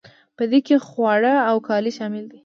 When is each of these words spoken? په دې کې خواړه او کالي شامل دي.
په 0.37 0.43
دې 0.51 0.59
کې 0.67 0.75
خواړه 0.87 1.33
او 1.49 1.55
کالي 1.67 1.91
شامل 1.97 2.23
دي. 2.31 2.39